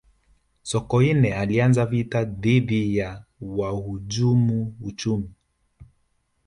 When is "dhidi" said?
2.23-2.97